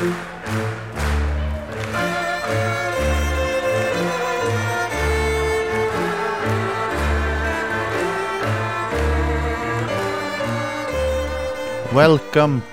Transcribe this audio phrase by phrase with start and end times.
[0.00, 0.12] Welcome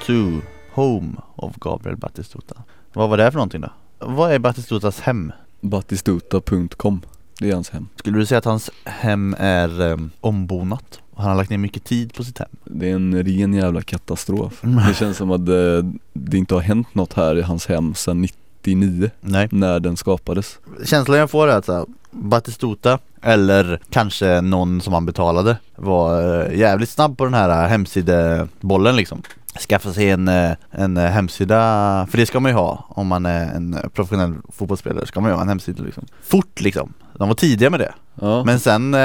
[0.06, 2.64] to Home of Gabriel Batistuta.
[2.94, 3.70] Vad var det för någonting då?
[4.00, 5.32] Vad är Batistutas hem?
[5.62, 7.02] Batistuta.com
[7.40, 7.88] det är hans hem.
[7.96, 11.00] Skulle du säga att hans hem är um, ombonat?
[11.14, 12.48] Och han har lagt ner mycket tid på sitt hem?
[12.64, 14.64] Det är en ren jävla katastrof.
[14.64, 14.88] Mm.
[14.88, 18.22] Det känns som att det, det inte har hänt något här i hans hem sedan
[18.22, 19.48] 99 Nej.
[19.52, 20.58] när den skapades.
[20.86, 26.42] Känslan jag får är att så här, Batistuta eller kanske någon som han betalade var
[26.46, 29.22] eh, jävligt snabb på den här eh, hemsidebollen liksom
[29.70, 33.26] Skaffa sig en, eh, en eh, hemsida, för det ska man ju ha om man
[33.26, 36.06] är en professionell fotbollsspelare, ska man ju ha en hemsida liksom.
[36.24, 37.94] Fort liksom, de var tidiga med det.
[38.22, 38.44] Ja.
[38.44, 39.00] Men sen eh,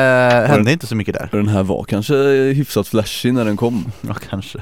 [0.47, 1.29] hände inte så mycket där.
[1.33, 2.15] Den här var kanske
[2.55, 3.93] hyfsat flashig när den kom.
[4.01, 4.59] Ja kanske.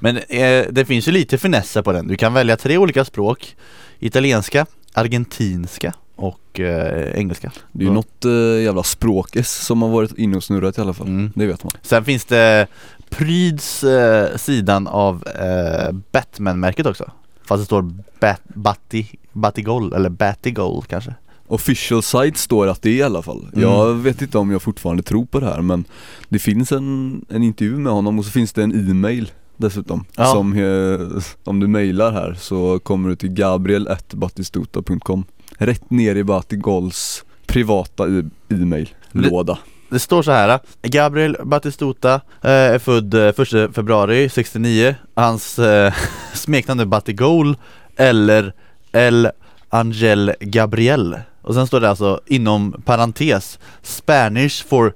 [0.00, 3.56] Men eh, det finns ju lite finesser på den, du kan välja tre olika språk.
[3.98, 7.94] Italienska, argentinska och eh, engelska Det är ju Ja.
[7.94, 11.06] något eh, jävla språk-S som har varit inne och snurrat i alla fall.
[11.06, 11.32] Mm.
[11.34, 11.72] Det vet man.
[11.82, 12.66] Sen finns det
[13.10, 17.10] Pryds eh, sidan av eh, Batman-märket också
[17.44, 17.82] Fast det står
[18.20, 21.14] Bat, Batti, Battigol eller Battigol kanske
[21.46, 23.46] Official site står att det är i alla fall.
[23.52, 23.60] Mm.
[23.68, 25.84] Jag vet inte om jag fortfarande tror på det här men
[26.28, 30.04] det finns en, en intervju med honom och så finns det en e-mail dessutom.
[30.16, 30.26] Ja.
[30.26, 35.24] Som, eh, om du mailar här så kommer du till gabriel.batistuta.com
[35.58, 38.04] Rätt ner i Batigols privata
[38.48, 39.58] e-mail-låda.
[39.90, 45.94] Det står så här Gabriel Batistuta eh, är född eh, 1 februari 69 Hans eh,
[46.34, 47.56] smeknamn är Battigol
[47.96, 48.52] eller
[48.92, 49.28] El
[49.68, 54.94] Angel Gabriel Och sen står det alltså inom parentes Spanish for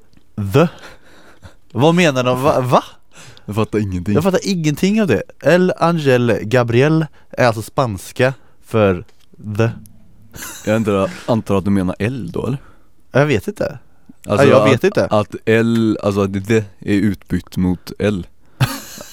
[0.53, 0.69] the
[1.73, 2.43] Vad menar de?
[2.43, 2.61] Va?
[2.61, 2.85] va?
[3.45, 4.15] Jag fattar ingenting.
[4.15, 9.05] Jag fattar ingenting av det El Angel Gabriel är alltså spanska för
[9.59, 9.71] the
[10.67, 12.59] Jag antar, antar att du menar L då eller?
[13.13, 13.79] Jag vet inte.
[14.27, 15.07] Alltså Ja, jag att, vet inte.
[15.07, 18.27] Att L, alltså att det är utbytt mot L.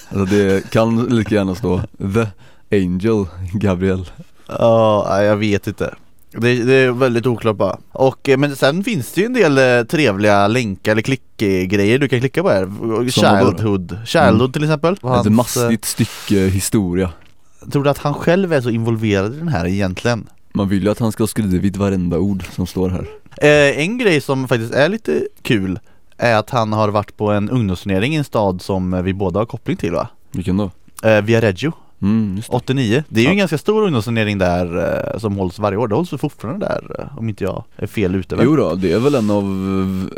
[0.08, 1.80] Alltså det kan lika gärna stå
[2.14, 2.26] The
[2.76, 4.10] Angel Gabriel.
[4.46, 5.94] Ja, jag vet inte.
[6.32, 7.78] Det, det är väldigt oklart bara.
[7.92, 12.08] Och, eh, men sen finns det ju en del eh, trevliga länkar eller klickgrejer du
[12.08, 13.10] kan klicka på här.
[13.10, 14.92] Childhood, Childhood till exempel.
[14.94, 17.10] Ett Hans, massigt stycke historia.
[17.62, 20.26] Eh, Tror du att han själv är så involverad i den här egentligen?
[20.52, 23.06] Man vill ju att han ska ha skrivit varenda ord som står här
[23.42, 25.78] Eh, en grej som faktiskt är lite kul
[26.16, 29.46] är att han har varit på en ungdomsturnering i en stad som vi båda har
[29.46, 30.08] koppling till va?
[30.32, 30.70] Vilken då?
[31.02, 31.72] Eh, Viareggio,
[32.02, 32.56] Mm, just det.
[32.56, 33.30] 89 Det är ju Ja.
[33.32, 34.76] en ganska stor ungdomsturnering där
[35.12, 38.14] eh, som hålls varje år, det hålls fortfarande där eh, om inte jag är fel
[38.14, 38.44] ute väl?
[38.44, 39.44] Jo då, det är väl en av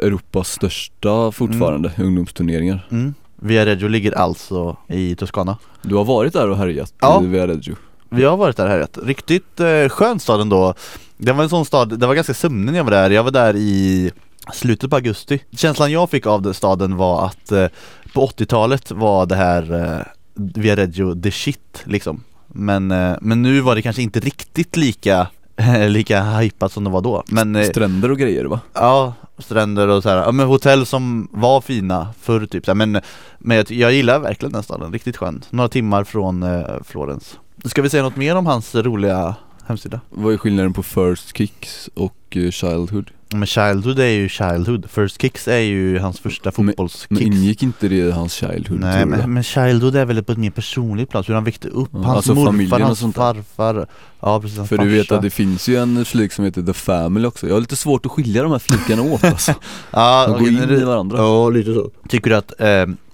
[0.02, 3.14] Europas största fortfarande ungdomsturneringar Mm.
[3.36, 7.22] Viareggio ligger alltså i Toscana Du har varit där och härjat Ja.
[7.22, 7.74] i Viareggio
[8.12, 8.98] Vi har varit där här rätt.
[9.02, 10.74] Riktigt eh, skön stad ändå
[11.16, 13.30] Det var en sån stad, det var ganska sömnig när jag var där, jag var
[13.30, 14.10] där i
[14.52, 17.66] slutet på augusti Känslan jag fick av den staden var att eh,
[18.14, 23.74] på 80-talet var det här eh, Viareggio the shit liksom Men, eh, men nu var
[23.74, 25.26] det kanske inte riktigt lika
[25.88, 28.60] lika hypat som det var då Men eh, Stränder och grejer va?
[28.72, 30.16] Ja, stränder och så här.
[30.16, 32.76] ja men hotell som var fina förr typ så här.
[32.76, 33.00] Men,
[33.38, 37.82] men jag, jag gillar verkligen den staden, riktigt skön Några timmar från eh, Florens Ska
[37.82, 39.34] vi säga något mer om hans roliga
[39.66, 40.00] hemsida?
[40.10, 43.10] Vad är skillnaden på First Kicks och eh, Childhood?
[43.34, 47.88] Men Childhood är ju Childhood, First Kicks är ju hans första Men fotbollskicks ingick inte
[47.88, 49.18] det i hans Childhood Nej tror du?
[49.18, 51.98] men, men Childhood är väl på ett mer personligt plan, hur han växte upp, Ja,
[51.98, 53.22] hans alltså morfar, familjen och hans sånt där.
[53.34, 53.86] farfar
[54.20, 55.16] Ja precis, hans För du vet farsa.
[55.16, 58.06] att det finns ju en flik som heter The Family också Jag har lite svårt
[58.06, 59.54] att skilja de här flikarna åt alltså
[59.90, 62.66] Ja, De går okej, in i varandra Ja, lite så Tycker du att eh,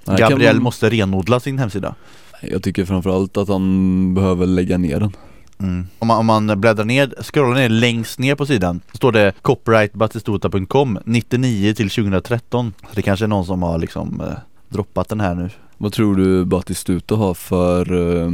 [0.04, 1.94] kan Gabriel man- måste renodla sin hemsida?
[2.42, 5.12] Jag tycker framförallt att han behöver lägga ner den
[5.60, 5.86] Mm.
[5.98, 10.98] Om, man, om man bläddrar ner, scrollar ner längst ner på sidan står det copyrightbatistuta.com
[11.04, 14.38] 99 till 2013 Så det kanske är någon som har liksom eh,
[14.68, 18.30] droppat den här nu Vad tror du Batistuta har för eh,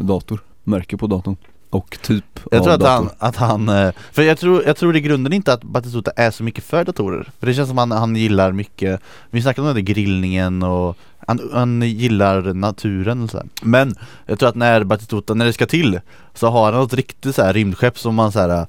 [0.00, 0.40] dator?
[0.64, 1.36] Märke på datorn?
[1.70, 3.10] Och typ Jag av tror att dator?
[3.18, 6.30] han, att han eh, för jag tror, jag tror i grunden inte att Batistuta är
[6.30, 9.74] så mycket för datorer För det känns som han, han gillar mycket, vi snackade om
[9.74, 13.46] det, grillningen och han, han gillar naturen och så här.
[13.62, 13.94] Men
[14.26, 16.00] jag tror att när Batistuta, när det ska till
[16.34, 18.66] Så har han något riktigt så här rymdskepp som man så här eh,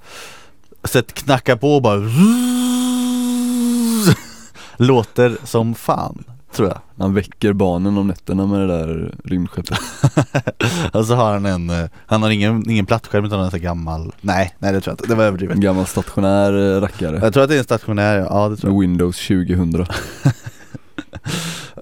[0.83, 1.95] Sett knacka på och bara
[4.77, 6.79] Låter som fan, tror jag.
[6.97, 9.79] Han väcker barnen om nätterna med det där rymdskeppet.
[10.93, 14.11] Och så har han en, eh, han har ingen, ingen plattskärm utan en sån gammal.
[14.21, 15.55] Nej, nej det tror jag inte, det var överdrivet.
[15.55, 17.19] En gammal stationär eh, rackare.
[17.23, 18.81] Jag tror att det är en stationär, ja det tror jag.
[18.81, 19.85] Windows 2000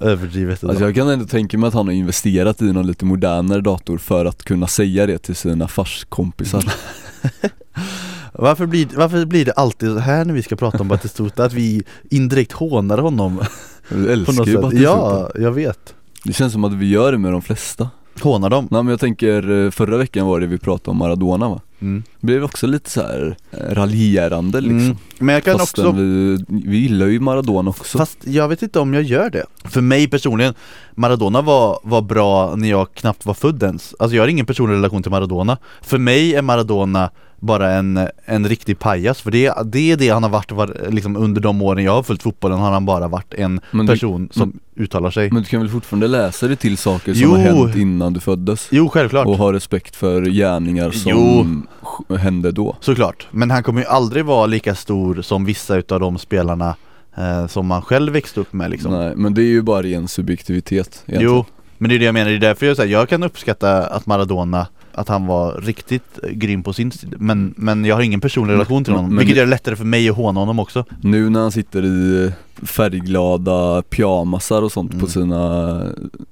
[0.04, 3.62] överdrivet Alltså jag kan ändå tänka mig att han har investerat i någon lite modernare
[3.62, 6.64] dator för att kunna säga det till sina farskompisar.
[8.34, 11.46] Varför, blir, varför blir det alltid så här när vi ska prata om Batistuta?
[11.46, 13.42] Att vi indirekt hånar honom?
[13.90, 14.84] Du älskar ju Batistuta.
[14.84, 15.96] Ja, jag vet.
[16.24, 17.90] Det känns som att vi gör det med de flesta
[18.22, 18.68] Hånar dem?
[18.72, 21.62] Nej men jag tänker, eh, förra veckan var det vi pratade om Maradona va?
[21.82, 22.04] Mm.
[22.20, 24.98] Det blev också lite så här eh, raljerande liksom Mm.
[25.20, 28.80] Men jag kan Fastän också vi, vi gillar ju Maradona också Fast jag vet inte
[28.80, 30.54] om jag gör det För mig personligen,
[30.96, 34.76] Maradona var, var bra när jag knappt var född ens Alltså jag har ingen personlig
[34.76, 37.10] relation till Maradona För mig är Maradona
[37.44, 41.16] bara en, en riktig pajas För det, det är det han har varit var, liksom
[41.16, 44.30] under de åren jag har följt fotbollen har han bara varit en Men du- person
[44.32, 47.32] som uttalar sig Men du kan väl fortfarande läsa dig till saker som Jo.
[47.32, 48.68] har hänt innan du föddes?
[48.72, 52.18] Jo självklart Och ha respekt för gärningar som Jo.
[52.18, 56.18] hände då Såklart, men han kommer ju aldrig vara lika stor som vissa utav de
[56.18, 56.76] spelarna
[57.18, 60.08] eh, som man själv växte upp med liksom Nej men det är ju bara ren
[60.08, 61.36] subjektivitet egentligen.
[61.36, 61.46] Jo,
[61.78, 64.06] men det är det jag menar, det är därför jag säger jag kan uppskatta att
[64.06, 68.54] Maradona att han var riktigt grym på sin tid men, men jag har ingen personlig
[68.54, 70.86] relation till honom men- Vilket gör det lättare för mig att håna honom också.
[71.02, 72.32] Nu när han sitter i
[72.64, 75.06] färgglada pyjamasar och sånt Mm.
[75.06, 75.82] på sina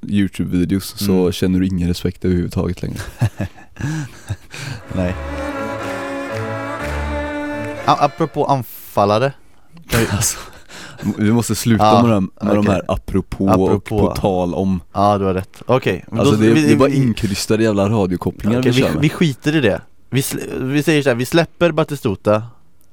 [0.01, 1.31] Youtube-videos så Mm.
[1.31, 2.99] känner du ingen respekt överhuvudtaget längre.
[4.95, 5.13] Nej.
[7.85, 9.33] Apropå anfallare.
[10.11, 10.37] Alltså,
[11.17, 12.71] Vi måste sluta Ja, med, de, med de okej.
[12.73, 13.73] här apropå, Apropå.
[13.75, 16.65] och på tal om Ja du har rätt, okej men Alltså då- det, är- vi-
[16.65, 19.81] det är bara inkrystade jävla radiokopplingar okej, vi vi, vi skiter i det.
[20.09, 20.23] Vi,
[20.59, 22.43] vi säger så här, vi släpper Batistuta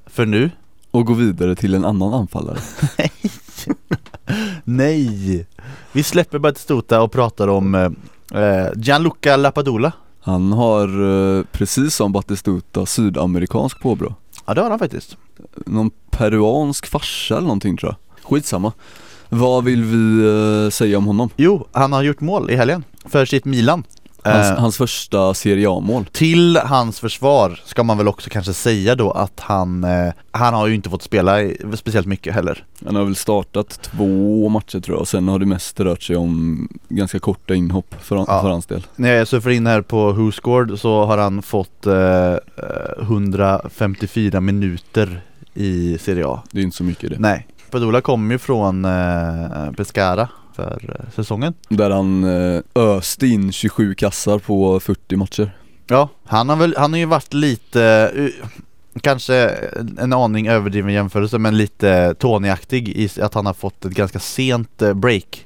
[0.07, 0.51] för nu.
[0.91, 2.57] Och går vidare till en annan anfallare.
[4.63, 5.45] Nej!
[5.91, 9.91] Vi släpper Batistuta och pratar om eh, eh, Gianluca Lapadula.
[10.21, 10.87] Han har
[11.37, 14.15] eh, precis som Batistuta sydamerikansk påbrå
[14.49, 15.17] Ja det har han faktiskt.
[15.65, 18.23] Någon peruansk farsa eller någonting tror jag.
[18.23, 18.73] Skitsamma.
[19.29, 20.27] Vad vill vi
[20.65, 21.29] eh, säga om honom?
[21.35, 23.83] Jo, han har gjort mål i helgen för sitt Milan
[24.23, 26.05] Hans, Eh, hans första Serie A-mål.
[26.11, 30.67] Till hans försvar ska man väl också kanske säga då att han, eh, han har
[30.67, 31.37] ju inte fått spela
[31.75, 32.63] speciellt mycket heller.
[32.85, 36.15] Han har väl startat två matcher tror jag och sen har det mest rört sig
[36.15, 38.25] om ganska korta inhopp för, Ja.
[38.41, 38.87] för hans del.
[38.95, 42.37] När jag surfar in här på Who Scored så har han fått eh, eh,
[43.01, 45.21] 154 minuter
[45.53, 46.43] i Serie A.
[46.51, 47.15] Det är inte så mycket det.
[47.19, 50.27] Nej, Padula kom ju från eh, Pescara
[50.59, 51.53] för eh, säsongen.
[51.69, 55.51] Där han eh, öste in 27 kassar på 40 matcher.
[55.87, 58.47] Ja, han har väl, han har ju varit lite eh,
[59.01, 59.35] Kanske
[59.99, 64.81] en aning överdriven jämförelse men lite Tony-aktig i att han har fått ett ganska sent
[64.95, 65.45] break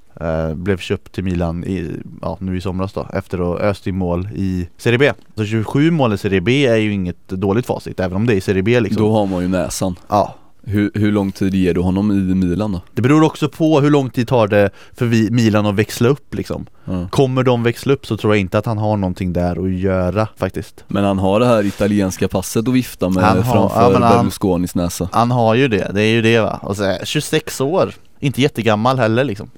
[0.54, 3.92] Blev köpt till Milan i, ja, nu i somras då efter att ha öst i
[3.92, 5.12] mål i Serie B.
[5.36, 8.38] Så 27 mål i Serie B är ju inget dåligt facit även om det är
[8.38, 9.04] i Serie B liksom.
[9.04, 9.96] Då har man ju näsan.
[10.08, 12.82] Ja, hur, hur lång tid ger du honom i Milan då?
[12.94, 16.36] det beror också på hur lång tid tar det för vi, Milan att växla upp
[16.36, 17.08] liksom Ja.
[17.10, 20.28] Kommer de växla upp så tror jag inte att han har någonting där att göra
[20.38, 24.16] faktiskt Men han har det här italienska passet att vifta med Han har- framför ja,
[24.22, 26.60] Berlusconis näsa Han har ju det, det är ju det va.
[26.62, 29.50] Och så, är- 26 år, inte jättegammal heller liksom.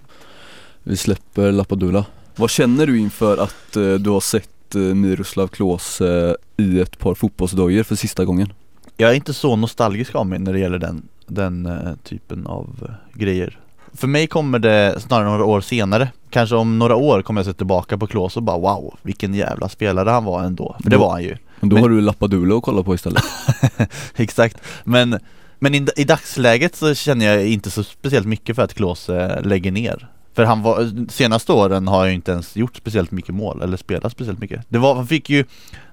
[0.84, 2.06] Vi släpper Lapadula
[2.36, 7.14] Vad känner du inför att eh, du har sett eh, Miroslav Klose i ett par
[7.16, 8.54] fotbollsdojor för sista gången?
[8.98, 12.70] Jag är inte så nostalgisk av mig när det gäller den, den eh, typen av
[12.90, 13.60] eh, grejer.
[13.94, 16.10] För mig kommer det snarare några år senare.
[16.30, 19.70] Kanske om några år kommer jag se tillbaka på Klose och bara wow, vilken jävla
[19.70, 20.76] spelare han var ändå.
[20.84, 21.38] För det Då- var han ju.
[21.62, 23.24] Då Men- har du Lapadula att kolla på istället
[24.16, 24.58] Exakt.
[24.84, 25.20] Men,
[25.60, 29.72] men i, i dagsläget så känner jag inte så speciellt mycket för att Klose lägger
[29.72, 30.08] ner.
[30.36, 34.12] För han var, senaste åren har jag inte ens gjort speciellt mycket mål eller spelat
[34.12, 34.62] speciellt mycket.
[34.70, 35.46] Det var, han fick ju,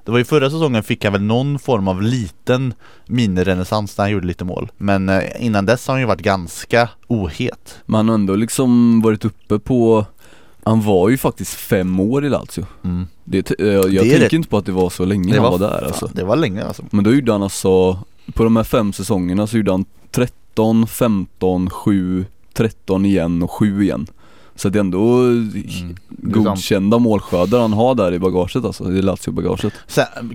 [0.04, 2.74] det var ju förra säsongen fick han väl någon form av liten
[3.06, 4.70] minirenässans när han gjorde lite mål.
[4.78, 7.78] Men eh, innan dess har han ju varit ganska ohet.
[7.86, 10.06] Men han har ändå liksom varit uppe på
[10.64, 13.06] Han var ju faktiskt fem år i Lazio Mm.
[13.24, 15.40] det, t- eh, Jag Det tänker rätt- inte på att det var så länge Det
[15.40, 16.82] han var var där alltså det var länge alltså.
[16.90, 17.98] Men då gjorde han alltså
[18.34, 23.82] På de här fem säsongerna så gjorde han 13, 15, 7, 13 igen och 7
[23.82, 24.06] igen
[24.54, 25.96] Så det är ändå Mm.
[26.08, 29.72] Godkända målskördar han har där i bagaget alltså, i Lazio-bagaget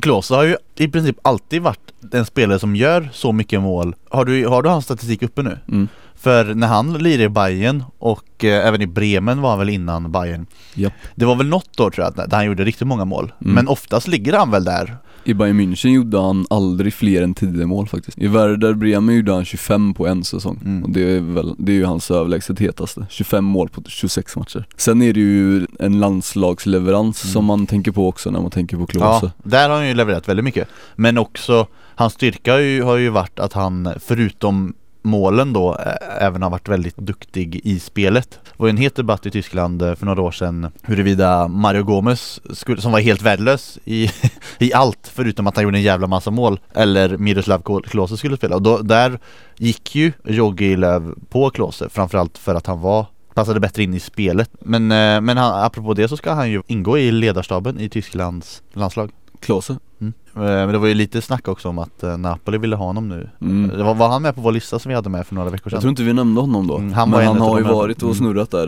[0.01, 3.95] Klose har ju i princip alltid varit en spelare som gör så mycket mål.
[4.09, 5.59] Har du, har du hans statistik uppe nu?
[5.67, 5.87] mm.
[6.19, 10.11] För när han lirade i Bayern och eh, även i Bremen var han väl innan
[10.11, 10.45] Bayern.
[10.73, 10.93] Japp.
[11.15, 13.31] Det var väl något år tror jag, där han gjorde riktigt många mål.
[13.41, 13.53] Mm.
[13.53, 14.97] Men oftast ligger han väl där.
[15.23, 18.17] I Bayern München gjorde han aldrig fler än 10 mål faktiskt.
[18.17, 20.59] I Werder Bremen gjorde han 25 på en säsong.
[20.65, 20.83] Mm.
[20.83, 23.05] och det är, väl, det är ju hans överlägset hetaste.
[23.09, 24.65] 25 mål på 26 matcher.
[24.77, 27.33] Sen är det ju en landslagsleverans Mm.
[27.33, 29.05] som man tänker på också när man tänker på Klose.
[29.05, 30.67] Ja, där har han ju levererat väldigt mycket.
[30.95, 34.73] Men också, hans styrka har ju, har ju varit att han förutom
[35.07, 35.77] målen då
[36.19, 38.39] även har varit väldigt duktig i spelet.
[38.43, 41.83] Det var ju en het debatt i Tyskland eh, för några år sedan huruvida Mario
[41.83, 44.11] Gomez, skulle, som var helt värdelös i,
[44.57, 48.55] i allt förutom att han gjorde en jävla massa mål, eller Miroslav Klose skulle spela.
[48.55, 49.19] Och då, där
[49.57, 53.99] gick ju Jogi Löw på Klose framförallt för att han var passade bättre in i
[53.99, 54.49] spelet.
[54.59, 58.61] Men, eh, men han, apropå det så ska han ju ingå i ledarstaben i Tysklands
[58.73, 59.11] landslag.
[59.39, 59.77] Klose?
[60.01, 60.13] Mm.
[60.35, 63.09] Eh, Men det var ju lite snack också om att eh, Napoli ville ha honom
[63.09, 63.29] nu.
[63.41, 63.77] Mm.
[63.85, 65.75] Var, var han med på vår lista som vi hade med för några veckor sedan?
[65.77, 67.97] Jag tror inte vi nämnde honom då, Mm, han men en han har ju varit
[67.97, 68.15] och Mm.
[68.15, 68.67] snurrat där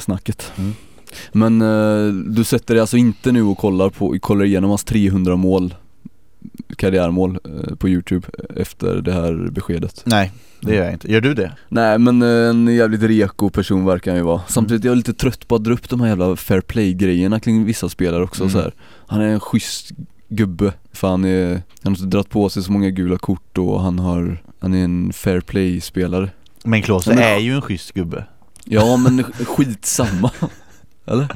[0.00, 0.72] snacket Mm.
[1.32, 5.36] Men eh, du sätter dig alltså inte nu och kollar, på, kollar igenom hans 300
[5.36, 5.74] mål
[6.76, 7.38] Karriärmål
[7.78, 8.26] på youtube
[8.56, 11.12] efter det här beskedet Nej, det gör jag inte.
[11.12, 11.52] Gör du det?
[11.68, 15.48] Nej men en jävligt reko person verkar han ju vara Samtidigt är jag lite trött
[15.48, 18.52] på att dra upp de här jävla fair play grejerna kring vissa spelare också Mm.
[18.52, 18.72] så här.
[19.06, 19.90] Han är en schysst
[20.30, 23.98] gubbe, för han är, han har dragit på sig så många gula kort och han
[23.98, 26.30] har, han är en fair play spelare
[26.64, 28.24] Men Klose Ja, är ju en schysst gubbe.
[28.64, 30.30] Ja men skitsamma
[31.06, 31.28] Eller?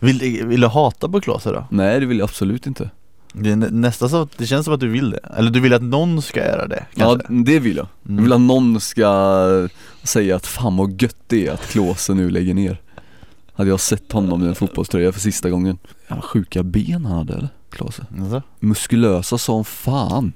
[0.00, 1.66] Vill, vill du hata på Klose då?
[1.70, 2.90] Nej det vill jag absolut inte
[3.32, 5.18] Det, är nä- nästan så, det känns som att du vill det.
[5.36, 7.32] Eller du vill att någon ska göra det Ja kanske?
[7.52, 7.86] det vill jag.
[8.02, 8.24] Jag Mm.
[8.24, 9.68] vill att någon ska
[10.02, 12.80] säga att fan vad gött det är att Klose nu lägger ner
[13.54, 17.32] Hade jag sett honom i en fotbollströja för sista gången Jävla sjuka ben han hade
[17.34, 17.48] eller?
[17.72, 18.42] Klose Alltså?
[18.60, 20.32] Muskulösa som fan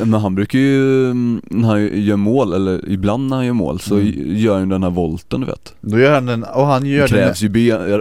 [0.00, 3.80] Men han brukar ju, mm, när han gör mål, eller ibland när han gör mål
[3.80, 4.36] så Mm.
[4.36, 7.08] gör han den här volten du vet Då gör han den, och han Det gör
[7.08, 8.00] krävs ju ben,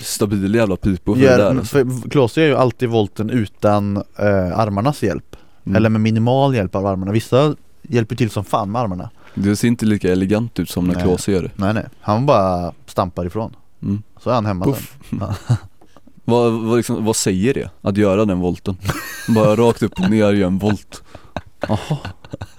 [0.00, 1.76] stabila jävla pipor den för det gör, där alltså.
[2.02, 5.36] för Klose gör ju alltid volten utan eh, armarnas hjälp.
[5.64, 5.76] Mm.
[5.76, 7.12] Eller med minimal hjälp av armarna.
[7.12, 9.10] Vissa hjälper till som fan med armarna.
[9.34, 11.02] Det ser inte lika elegant ut som när Nej.
[11.02, 13.56] Klose gör det Nej nej, han bara stampar ifrån.
[13.82, 14.02] mm.
[14.22, 14.96] Så är han hemma Puff.
[15.10, 15.20] sen.
[16.30, 17.70] Vad, vad, liksom, vad säger det?
[17.82, 18.76] Att göra den volten?
[19.28, 21.02] Bara rakt upp och ner gör en volt
[21.68, 21.98] Jaha,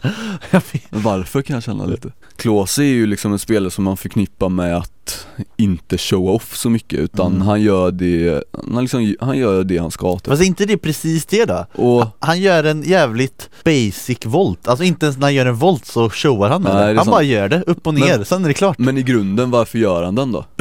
[0.89, 4.77] varför kan jag känna lite Klose är ju liksom en spelare som man förknippar med
[4.77, 7.41] att inte show off så mycket utan Mm.
[7.47, 10.27] han gör det, han, liksom, han gör det han ska typ.
[10.27, 11.65] Fast är inte det precis det då?
[11.71, 15.85] Och Han gör en jävligt basic volt, alltså inte ens när han gör en volt
[15.85, 17.11] så showar han med Nej, det Han sant.
[17.15, 19.77] bara gör det, upp och Men- ner, sen är det klart Men i grunden, varför
[19.79, 20.45] gör han den då?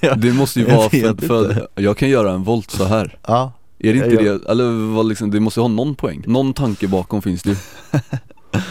[0.00, 3.18] Jag- Det måste ju vara för, för jag kan göra en volt så här.
[3.26, 6.22] Ja, Är det inte Jag- det, eller vad liksom, det måste ju ha någon poäng.
[6.26, 7.56] Någon tanke bakom finns det ju.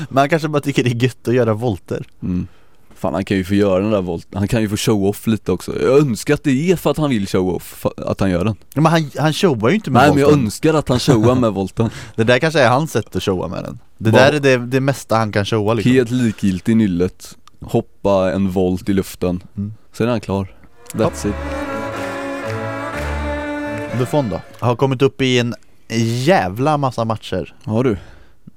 [0.09, 2.05] Men han kanske bara tycker det är gött att göra volter.
[2.23, 2.47] Mm.
[2.95, 5.27] Fan han kan ju få göra den där volten, han kan ju få show off
[5.27, 5.81] lite också.
[5.81, 8.45] Jag önskar att det är för att han vill show off, fa- att han gör
[8.45, 8.55] den.
[8.73, 10.39] Ja, Men han, han showar ju inte med Nej men volten.
[10.39, 11.89] jag önskar att han showar med volten.
[12.15, 13.79] Det där kanske är hans sätt att showa med den.
[13.97, 15.91] Det Vad- där är det, det mesta han kan showa liksom.
[15.93, 19.73] Helt likgiltig i nyllet, hoppa en volt i luften, Mm.
[19.93, 20.55] sen är han klar
[20.93, 21.35] That's it
[23.99, 24.41] Buffon då?
[24.59, 25.55] Har kommit upp i en
[26.23, 27.97] jävla massa matcher Har du?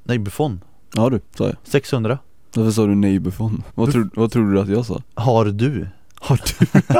[0.04, 0.60] Nej Buffon,
[0.96, 1.20] Har du?
[1.36, 1.56] Sa jag?
[1.64, 2.18] 600
[2.54, 3.62] Varför sa du nej Buffon?
[3.74, 5.02] Vad, Buff- tror, vad tror du att jag sa?
[5.14, 5.88] Har du?
[6.20, 6.66] Har du?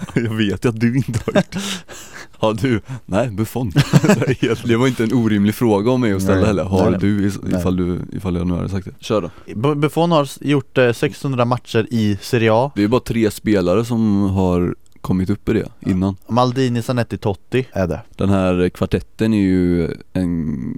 [0.14, 1.60] jag vet ju att du inte har gjort det.
[2.40, 2.80] Har du?
[3.06, 3.72] Nej, Buffon.
[4.64, 6.46] Det var inte en orimlig fråga om mig att ställa Nej.
[6.46, 6.64] heller.
[6.64, 7.00] Har Nej.
[7.00, 7.26] du
[7.58, 9.04] ifall, du, ifall jag nu hade sagt det?
[9.04, 9.30] Kör då.
[9.46, 12.70] Bu- Buffon har gjort eh, 600 matcher i Serie A.
[12.74, 17.66] Det är bara tre spelare som har kommit upp i det innan Maldini, Zanetti, Totti
[17.72, 20.74] är det Den här kvartetten är ju en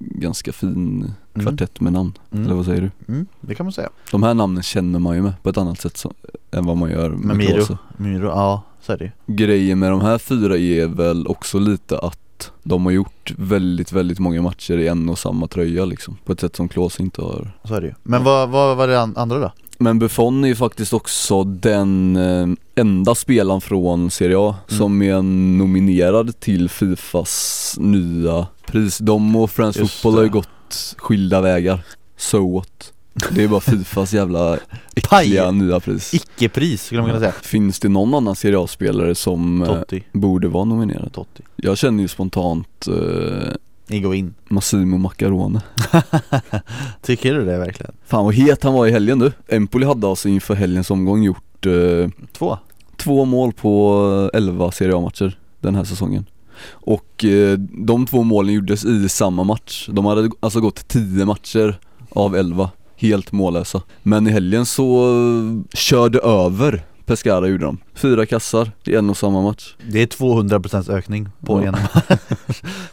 [0.00, 1.46] ganska fin Mm.
[1.46, 2.44] kvartett med namn, Mm.
[2.44, 3.12] eller vad säger du?
[3.12, 5.80] Mm, det kan man säga De här namnen känner man ju med på ett annat
[5.80, 6.12] sätt så,
[6.50, 9.12] än vad man gör med, Med Miro, Miro, ja så är det.
[9.26, 14.18] Grejen med de här fyra är väl också lite att de har gjort väldigt, väldigt
[14.18, 17.52] många matcher i en och samma tröja liksom På ett sätt som Klose inte har
[17.64, 17.94] Så är det ju.
[18.02, 19.52] Men vad, vad var det an- andra då?
[19.82, 24.78] Men Buffon är ju faktiskt också den eh, enda spelaren från Serie A Mm.
[24.78, 25.22] som är
[25.58, 28.98] nominerad till Fifas nya pris.
[28.98, 31.80] De och France Just Football har ju gått skilda vägar.
[32.16, 32.92] So what?
[33.30, 34.58] Det är bara Fifas jävla
[34.94, 36.14] äckliga nya pris.
[36.14, 37.32] Icke-pris skulle man kunna säga.
[37.42, 41.12] Finns det någon annan Serie A-spelare som eh, Totti, borde vara nominerad?
[41.12, 41.42] Totti.
[41.56, 43.52] Jag känner ju spontant eh,
[43.90, 45.60] Higuain Massimo Macarone
[47.02, 47.92] Tycker du det verkligen?
[48.06, 49.32] Fan vad het han var i helgen du.
[49.48, 52.58] Empoli hade alltså inför helgens omgång gjort eh, Två?
[52.96, 56.26] två mål på 11 Serie A-matcher den här säsongen.
[56.68, 59.88] Och eh, de två målen gjordes i samma match.
[59.92, 61.78] De hade alltså gått 10 matcher
[62.10, 63.82] av 11 Helt mållösa.
[64.02, 67.78] Men i helgen så eh, körde över Pescara gjorde de.
[67.94, 69.74] Fyra kassar i en och samma match.
[69.88, 71.68] Det är 200% ökning på Ja.
[71.68, 71.76] en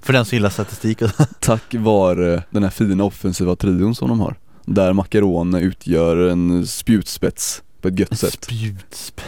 [0.01, 1.01] För den som gillar statistik.
[1.39, 4.35] Tack vare den här fina offensiva trion som de har.
[4.65, 8.43] Där Macarone utgör en spjutspets på ett gött sätt.
[8.43, 9.21] Spjutsp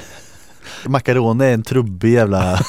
[0.85, 2.59] Macaroni är en trubbig jävla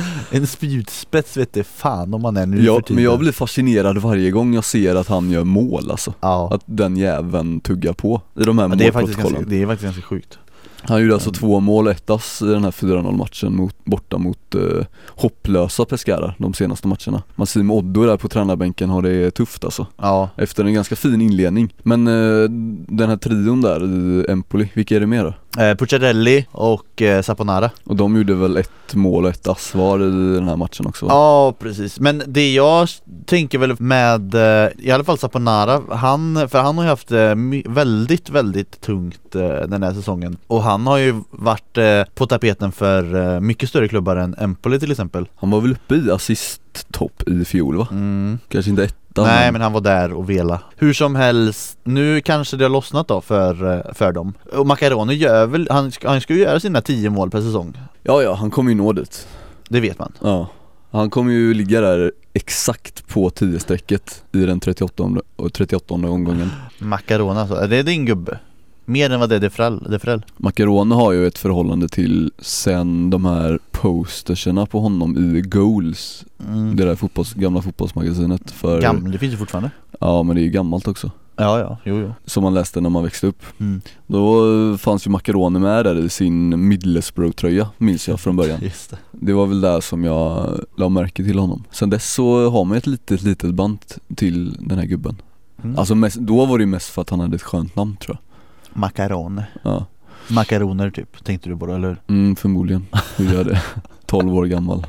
[0.30, 2.94] En spjutspets vet det fan om man är nu för jag, tiden.
[2.94, 6.14] Men jag blir fascinerad varje gång jag ser att han gör mål alltså.
[6.20, 9.62] Ja, Att den jäveln tuggar på i de här men det är, faktiskt ganska, det
[9.62, 10.38] är faktiskt ganska sjukt.
[10.82, 14.18] Han gjorde alltså två mål och ett ass i den här 4-0 matchen mot, borta
[14.18, 17.22] mot eh, hopplösa Pescara de senaste matcherna.
[17.34, 19.86] Massim Oddo där på tränarbänken har det tufft alltså.
[19.96, 21.74] Ja, Efter en ganska fin inledning.
[21.82, 22.48] Men eh,
[22.88, 25.34] den här trion där i Empoli, vilka är det mer då?
[25.58, 27.70] Eh, Pucciarelli och eh, Saponara.
[27.84, 31.06] Och de gjorde väl ett mål och ett ass var i den här matchen också
[31.06, 31.12] va?
[31.12, 32.88] Ja precis, men det jag
[33.26, 37.34] tänker väl med, eh, i alla fall Saponara, han, för han har ju haft eh,
[37.68, 42.72] väldigt, väldigt tungt eh, den här säsongen Och han har ju varit eh, på tapeten
[42.72, 47.44] för mycket större klubbar än Empoli till exempel Han var väl uppe i assist-topp i
[47.44, 47.88] fjol va?
[47.90, 48.38] mm.
[48.48, 50.60] Kanske inte etta Nej men han var där och vela.
[50.76, 54.32] Hur som helst, nu kanske det har lossnat då för, eh, för dem.
[54.52, 57.78] Och Macaroni gör väl, han, han ska ju göra sina 10 mål per säsong.
[58.02, 59.28] Ja ja, han kommer ju nå dit.
[59.68, 60.12] Det vet man.
[60.20, 60.48] Ja.
[60.90, 66.50] Han kommer ju ligga där exakt på 10-strecket i den 38 och 38 omgången.
[66.78, 68.38] Macaroni alltså, är det din gubbe?
[68.84, 70.24] Mer än vad det är Defrell, Defrell.
[70.36, 76.76] Macaroni har ju ett förhållande till sen de här posterserna på honom i Goals Mm.
[76.76, 79.70] Det där fotbolls, gamla fotbollsmagasinet för Gammal, det finns ju fortfarande.
[80.00, 81.10] Ja men det är ju gammalt också.
[81.36, 82.12] Ja ja, jo jo.
[82.24, 83.42] Som man läste när man växte upp.
[83.58, 83.80] Mm.
[84.06, 88.60] Då fanns ju Macaroni med där i sin Middlesbrough-tröja minns jag från början.
[88.62, 88.96] Just det.
[89.10, 91.64] Det var väl där som jag la märke till honom.
[91.70, 93.78] Sen dess så har man ett litet, litet band
[94.16, 95.16] till den här gubben.
[95.62, 95.78] Mm.
[95.78, 98.14] Alltså mest, då var det ju mest för att han hade ett skönt namn tror
[98.14, 98.29] Macaroni
[98.74, 99.86] jag Ja,
[100.28, 101.96] Makaroner typ, tänkte du på det eller?
[102.08, 102.86] Mm, förmodligen.
[103.16, 103.62] Hur gör det?
[104.06, 104.86] 12 år gammal.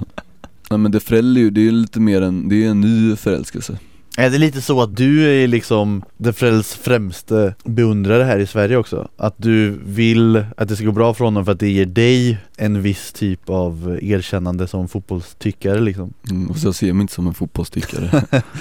[0.70, 3.16] Nej men Defrell är ju, det är ju lite mer en, det är en ny
[3.16, 3.78] förälskelse.
[4.18, 9.08] Är det lite så att du är liksom Defrells främste beundrare här i Sverige också?
[9.18, 12.38] Att du vill att det ska gå bra för honom för att det ger dig
[12.58, 16.14] en viss typ av erkännande som fotbollstyckare liksom?
[16.30, 18.24] Mm, och så jag ser mig inte som en fotbollstyckare.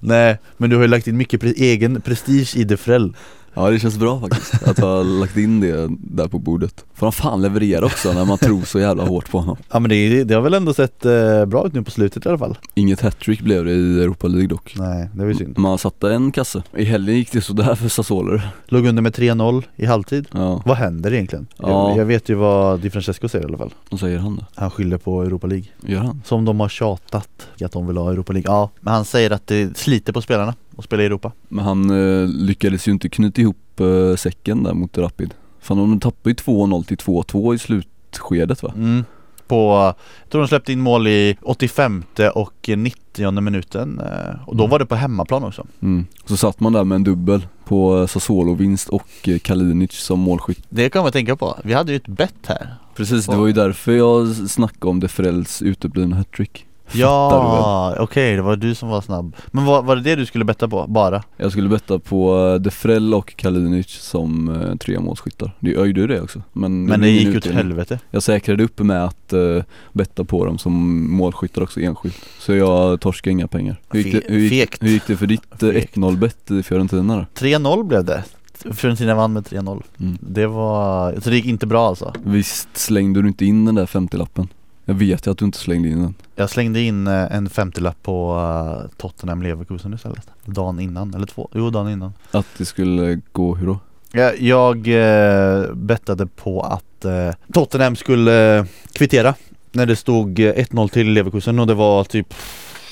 [0.00, 3.16] Nej, men du har ju lagt in mycket pre- egen prestige i Defrell
[3.54, 6.84] Ja det känns bra faktiskt, att ha lagt in det där på bordet.
[6.98, 9.56] Får han fan leverera också när man tror så jävla hårt på honom.
[9.70, 12.28] Ja men det, det har väl ändå sett eh, bra ut nu på slutet i
[12.28, 12.58] alla fall.
[12.74, 14.74] Inget hattrick blev det i Europa League dock.
[14.78, 15.58] Nej, det var ju synd.
[15.58, 16.62] Man satte en kasse.
[16.76, 18.40] I helgen gick det sådär för Sassuolo.
[18.66, 20.28] Låg under med 3-0 i halvtid.
[20.32, 21.46] Ja, Vad händer egentligen?
[21.56, 21.88] Ja.
[21.88, 23.74] Jag, jag vet ju vad Di Francesco säger i alla fall.
[23.90, 24.44] Vad säger han då?
[24.54, 25.66] Han skyller på Europa League.
[25.86, 26.22] Gör han?
[26.24, 28.52] Som de har tjatat att de vill ha Europa League.
[28.52, 31.32] Ja, men han säger att det sliter på spelarna att spela i Europa.
[31.48, 36.00] Men han eh, lyckades ju inte knyta ihop eh, säcken där mot Rapid Fan de
[36.00, 38.72] tappade ju 2-0 till 2-2 i slutskedet va?
[38.76, 39.04] mm.
[39.48, 44.62] På, jag tror de släppte in mål i 85 och 90 minuten eh, Och då
[44.64, 44.70] Mm.
[44.70, 46.06] var det på hemmaplan också Mm.
[46.26, 50.64] Så satt man där med en dubbel på eh, Sassuolo-vinst och eh, Kalinic som målskytt
[50.68, 53.52] Det kan man tänka på, vi hade ju ett bett här Precis, det var ju
[53.52, 59.36] därför jag snackade om Defrells uteblivna hattrick Ja, okej det var du som var snabb.
[59.46, 61.22] Men var, var det det du skulle betta på, bara?
[61.36, 65.50] Jag skulle betta på eh, Defrell och Kalinic som eh, tre målskyttar.
[65.60, 67.98] Det- Jag gjorde ju det också Men, Men det gick åt helvete.
[68.10, 70.72] Jag säkrade upp med att uh, betta på dem som
[71.16, 72.16] målskyttar också enskilt.
[72.38, 73.80] Så jag torskade inga pengar.
[73.90, 75.96] Hur gick, det, hur gick, hur gick det för ditt eh, Fegt.
[75.96, 77.46] 1-0 bett i Fiorentina då?
[77.46, 78.24] 3-0 blev det.
[78.72, 80.18] Fiorentina vann med 3-0 Mm.
[80.20, 82.12] Det var, så det gick inte bra alltså?
[82.24, 84.48] Visst slängde du inte in den där 50-lappen?
[84.88, 88.02] Jag vet ju att du inte slängde in den Jag slängde in eh, en 50-lapp
[88.02, 93.20] på uh, Tottenham Leverkusen istället Dagen innan, eller två, jo dagen innan Att det skulle
[93.32, 93.78] gå hur då?
[94.12, 99.34] Jag, jag eh, bettade på att eh, Tottenham skulle eh, kvittera
[99.72, 102.34] När det stod eh, 1-0 till Leverkusen och det var typ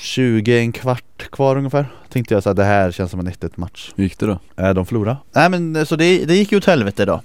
[0.01, 3.51] 20, en kvart kvar ungefär Tänkte jag så här, det här känns som en 1-1
[3.55, 4.63] match Hur gick det då?
[4.63, 7.21] äh, De förlorade Nej men eh, så det, det gick ju åt helvete då.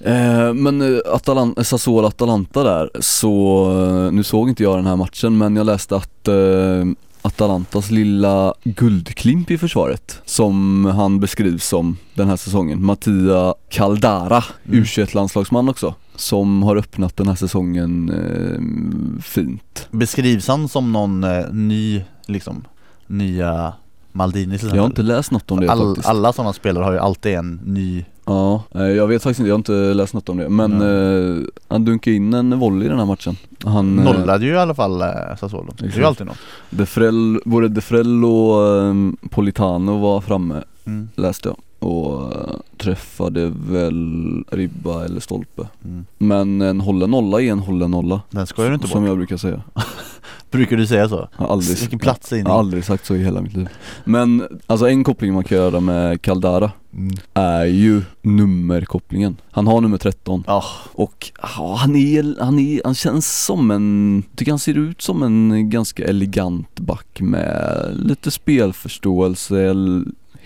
[0.00, 3.64] Eh, men eh, Atalan- Sassuolo-Atalanta där, så
[4.06, 6.84] eh, nu såg inte jag den här matchen men jag läste att eh,
[7.22, 14.82] Atalantas lilla guldklimp i försvaret som han beskrivs som den här säsongen, Mattia Caldara, Mm.
[14.84, 19.88] U21-landslagsman också som har öppnat den här säsongen eh, fint.
[19.90, 22.64] Beskrivs han som någon eh, ny, liksom,
[23.06, 23.72] nya
[24.12, 24.76] Maldini till exempel?
[24.76, 26.08] Jag har inte läst något om det All, faktiskt.
[26.08, 29.54] alla sådana spelare har ju alltid en ny Ja, eh, jag vet faktiskt inte, jag
[29.54, 30.48] har inte läst något om det.
[30.48, 33.36] Men eh, han dunkade in en volley i den här matchen.
[33.64, 35.72] Han, eh, Nollade ju i alla fall eh, Sassuolo.
[35.78, 36.38] Det är ju alltid något.
[36.70, 41.08] Defrell, både Defrell och um, Politano var framme mm.
[41.14, 42.32] läste jag och
[42.76, 45.68] träffade väl ribba eller stolpe.
[45.84, 46.06] Mm.
[46.18, 48.20] Men en hållen nolla är en hållen nolla.
[48.30, 49.62] Den skojar du inte Som bort jag brukar säga.
[50.50, 51.28] Brukar du säga så?
[51.36, 52.46] Jag har aldrig, Vilken platssägning.
[52.46, 53.68] Jag har aldrig sagt så i hela mitt liv
[54.04, 57.16] Men alltså en koppling man kan göra med Caldara Mm.
[57.34, 62.94] är ju nummerkopplingen Han har nummer 13 Ja, och ja, han är, han är, han
[62.94, 69.74] känns som en, tycker han ser ut som en ganska elegant back med lite spelförståelse,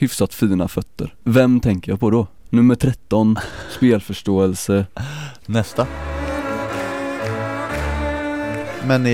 [0.03, 2.27] hyfsat fina fötter Vem tänker jag på då?
[2.51, 3.39] Nummer 13,
[3.71, 4.87] spelförståelse
[5.47, 5.87] nästa.
[8.87, 9.11] Men i,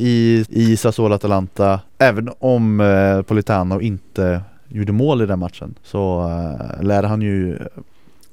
[0.00, 6.20] i, i Sassuolo Atalanta, även om eh, Politano inte gjorde mål i den matchen så
[6.20, 7.58] eh, lär han ju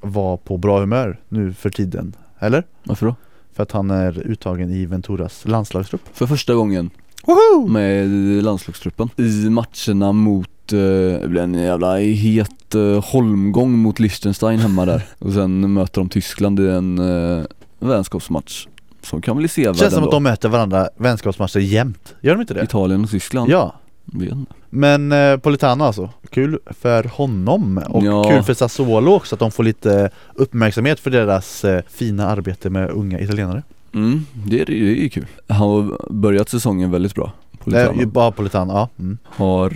[0.01, 2.15] vara på bra humör nu för tiden.
[2.39, 2.63] Eller?
[2.83, 3.15] Varför då?
[3.53, 6.01] För att han är uttagen i Venturas landslagstrupp.
[6.13, 6.89] För första gången
[7.25, 7.67] Woho!
[7.67, 8.09] med
[8.43, 15.01] landslagstruppen i matcherna mot, det blev en jävla het eh, holmgång mot Liechtenstein hemma där
[15.19, 17.45] och sen möter de Tyskland i en eh,
[17.79, 18.67] vänskapsmatch
[19.01, 22.15] som kan bli sevärd Känns som att de möter varandra vänskapsmatcher jämt.
[22.21, 22.63] Gör de inte det?
[22.63, 23.51] Italien och Tyskland?
[23.51, 23.75] Ja.
[24.69, 28.23] Men eh, Politano alltså, kul för honom och Ja.
[28.23, 32.89] kul för Sassuolo också att de får lite uppmärksamhet för deras eh, fina arbete med
[32.89, 33.63] unga italienare.
[33.93, 35.25] Mm, det är, det är ju kul.
[35.47, 37.31] Han har börjat säsongen väldigt bra.
[37.65, 37.91] Politano.
[37.93, 38.89] Eh, ju bara Politano, ja.
[38.99, 39.17] Mm.
[39.25, 39.69] Har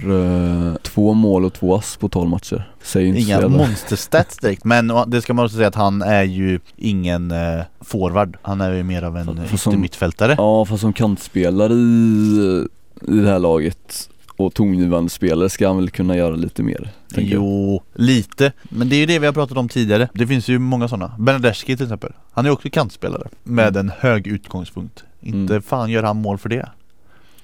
[0.69, 2.71] eh, två mål och två ass på 12 matcher.
[2.83, 6.59] Säger inte Inga monsterstats direkt, men det ska man också säga att han är ju
[6.77, 8.37] ingen eh, forward.
[8.41, 10.35] Han är ju mer av en eh, yttermittfältare.
[10.37, 12.67] Ja fast som kantspelare i,
[13.07, 16.89] i det här laget och tongivande spelare ska han väl kunna göra lite mer.
[17.13, 17.43] tänker jag.
[17.43, 18.51] Jo, lite.
[18.63, 20.09] Men det är ju det vi har pratat om tidigare.
[20.13, 21.11] Det finns ju många sådana.
[21.19, 22.13] Benedeschi till exempel.
[22.31, 25.03] Han är också kantspelare med en hög utgångspunkt.
[25.21, 25.61] Inte Mm.
[25.61, 26.69] fan gör han mål för det.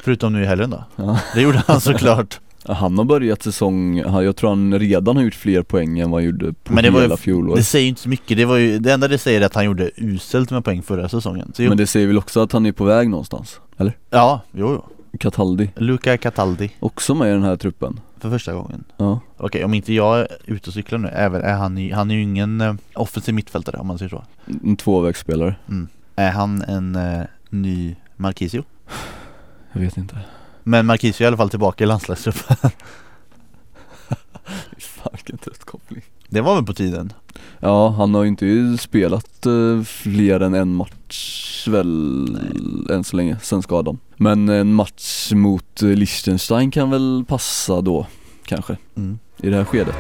[0.06, 0.84] Förutom nu i helgen då.
[0.96, 1.20] Ja.
[1.34, 2.40] Det gjorde han såklart.
[2.68, 6.26] Han har börjat säsong, jag tror han redan har gjort fler poäng än vad han
[6.26, 7.58] gjorde på Men det hela fjolåret.
[7.58, 8.38] Det säger ju inte så mycket.
[8.38, 11.10] Det, var ju, det enda det säger är att han gjorde uselt med poäng förra
[11.10, 11.52] säsongen.
[11.56, 13.60] Så, Men det säger väl också att han är på väg någonstans?
[13.78, 13.98] Eller?
[14.10, 14.72] Ja, jo,
[15.12, 15.18] jo.
[15.20, 18.00] Cataldi, Luca Cataldi också med i den här truppen.
[18.20, 18.84] för första gången.
[18.98, 19.20] Ja.
[19.38, 22.22] Okej, om inte jag är ute och cyklar nu, även, är han, han är ju
[22.22, 24.24] ingen eh, offensiv mittfältare om man säger så.
[24.64, 25.56] En tvåvägsspelare.
[26.16, 28.64] Är han en eh, ny Marquisio?
[29.76, 30.20] Jag vet inte.
[30.64, 32.58] Men Marquisio är i alla fall tillbaka i landslagstruppen.
[34.80, 36.02] Fan vilken trött koppling.
[36.30, 37.14] det var väl på tiden?
[37.60, 42.38] Ja, han har ju inte spelat eh, fler än en match väl
[42.90, 44.00] än så länge, sen skadan.
[44.18, 48.08] Men en match mot eh, Liechtenstein kan väl passa då,
[48.46, 49.20] kanske, Mm.
[49.38, 49.96] i det här skedet.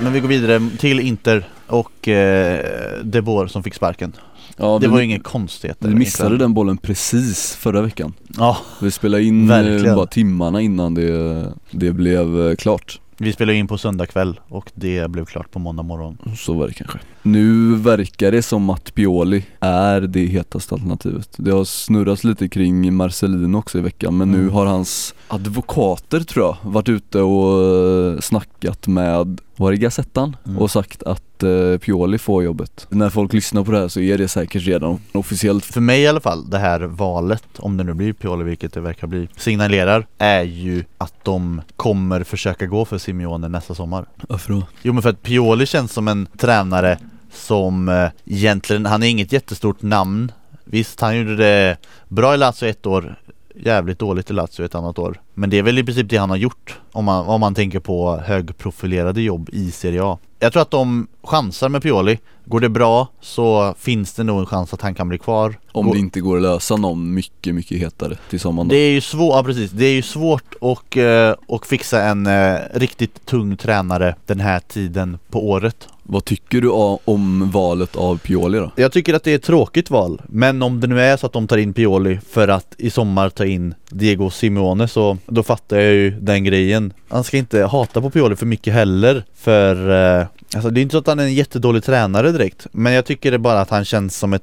[0.00, 2.64] Men vi går vidare till Inter och eh,
[3.04, 4.12] De Boer som fick sparken.
[4.56, 5.88] Ja, det var ju inga konstigheter.
[5.88, 6.38] vi missade egentligen.
[6.50, 8.12] den bollen precis förra veckan.
[8.38, 9.86] Ja, Vi spelade in Verkligen.
[9.86, 13.00] eh, bara timmarna innan det, det blev eh, klart.
[13.18, 16.18] vi spelade in på söndag kväll och det blev klart på måndag morgon.
[16.38, 16.98] Så var det kanske.
[17.22, 21.28] Nu verkar det som att Pioli är det hetaste alternativet.
[21.36, 24.52] Det har snurrats lite kring Marcelino också i veckan men nu Mm.
[24.54, 27.64] har hans advokater tror jag varit ute och
[28.12, 30.36] eh, snackat med, var det Gazettan?
[30.46, 30.58] Mm.
[30.58, 32.86] Och sagt att eh, Pioli får jobbet.
[32.88, 35.64] När folk lyssnar på det här så är det säkert redan officiellt.
[35.64, 38.80] För mig i alla fall, det här valet, om det nu blir Pioli vilket det
[38.80, 44.06] verkar bli, signalerar är ju att de kommer försöka gå för Simeone nästa sommar.
[44.28, 44.62] Varför då?
[44.82, 46.98] Jo men för att Pioli känns som en tränare
[47.32, 50.32] som eh, egentligen, han är inget jättestort namn
[50.64, 51.76] Visst, han gjorde det
[52.08, 53.16] bra i Lazio ett år
[53.54, 55.20] Jävligt dåligt i Lazio ett annat år.
[55.34, 57.80] Men det är väl i princip det han har gjort Om man, om man tänker
[57.80, 60.18] på högprofilerade jobb i Serie A.
[60.38, 64.46] Jag tror att de chansar med Pioli Går det bra så finns det nog en
[64.46, 67.54] chans att han kan bli kvar Om Går- det inte går att lösa någon mycket,
[67.54, 68.72] mycket hetare till sommaren då.
[68.74, 72.26] det är ju svårt, ja precis, det är ju svårt att, eh, att fixa en
[72.26, 76.68] eh, riktigt tung tränare den här tiden på året Vad tycker du
[77.04, 78.70] om valet av Pioli då?
[78.76, 81.32] Jag tycker att det är ett tråkigt val, men om det nu är så att
[81.32, 85.76] de tar in Pioli för att i sommar ta in Diego Simeone så då fattar
[85.78, 86.92] jag ju den grejen.
[87.08, 90.92] Han ska inte hata på Pioli för mycket heller, för eh, alltså det är inte
[90.92, 93.84] så att han är en jättedålig tränare direkt, men jag tycker det bara att han
[93.84, 94.42] känns som ett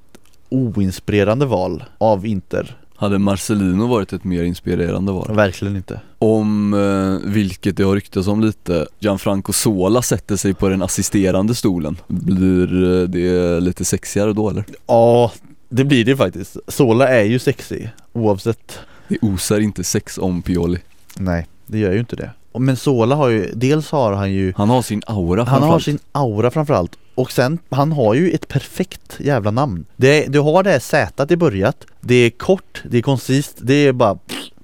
[0.49, 2.75] oinspirerande val av Inter.
[2.95, 5.35] Hade Marcelino varit ett mer inspirerande val?
[5.35, 6.01] Verkligen inte.
[6.19, 11.55] Om, eh, vilket det har ryktats om lite, Gianfranco Sola sätter sig på den assisterande
[11.55, 11.97] stolen.
[12.07, 14.63] Blir eh, det lite sexigare då eller?
[14.87, 15.31] Ja,
[15.69, 16.57] det blir det faktiskt.
[16.67, 18.79] Sola är ju sexig oavsett.
[19.07, 20.79] Det osar inte sex om Pioli.
[21.17, 22.31] Nej, det gör ju inte det.
[22.59, 25.83] Men Sola har ju, dels har han ju Han har sin aura Han har framförallt.
[25.83, 30.63] sin aura framförallt och sen, han har ju ett perfekt jävla namn det, Du har
[30.63, 34.17] det här Z i början Det är kort, det är koncist, det är bara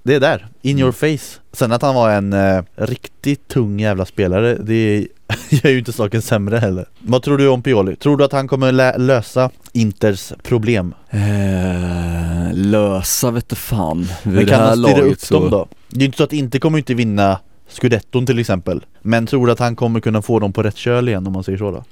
[0.03, 4.05] Det är där, in your face Sen att han var en eh, riktigt tung jävla
[4.05, 5.07] spelare Det
[5.49, 7.95] gör ju inte saken sämre heller Vad tror du om Pioli?
[7.95, 10.93] Tror du att han kommer lä- lösa Inters problem?
[11.09, 14.07] Eh, lösa vete fan.
[14.23, 15.39] Vid Men kan han styra upp så...
[15.39, 15.67] dem då?
[15.89, 19.45] Det är ju inte så att inte kommer inte vinna Scudetton till exempel Men tror
[19.45, 21.71] du att han kommer kunna få dem på rätt köl igen om man säger så
[21.71, 21.83] då?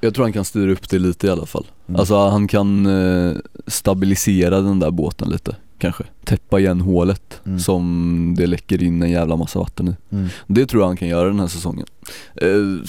[0.00, 1.66] Jag tror han kan styra upp det lite i alla fall.
[1.88, 2.00] Mm.
[2.00, 3.32] Alltså han kan eh,
[3.66, 6.04] stabilisera den där båten lite kanske.
[6.24, 7.58] Täppa igen hålet Mm.
[7.58, 10.14] som det läcker in en jävla massa vatten i.
[10.14, 10.28] Mm.
[10.46, 11.86] Det tror jag han kan göra den här säsongen.
[12.34, 12.82] Eh,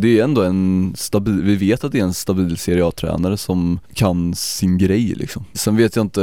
[0.00, 3.80] det är ändå en stabil, vi vet att det är en stabil Serie A-tränare som
[3.94, 5.44] kan sin grej liksom.
[5.52, 6.20] Sen vet jag inte,